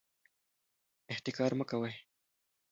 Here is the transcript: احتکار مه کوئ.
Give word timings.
احتکار 1.11 1.51
مه 1.59 1.65
کوئ. 1.69 1.93